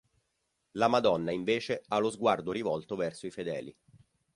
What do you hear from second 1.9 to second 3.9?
lo sguardo rivolto verso i fedeli.